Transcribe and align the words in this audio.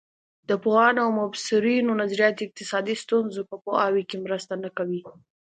د 0.49 0.51
پوهانو 0.63 0.99
او 1.05 1.11
مبصرینو 1.21 1.99
نظریات 2.01 2.37
اقتصادي 2.45 2.95
ستونزو 3.03 3.41
په 3.49 3.55
پوهاوي 3.63 4.03
کې 4.09 4.17
مرسته 4.25 4.53
نه 4.63 4.69
کوي. 4.77 5.01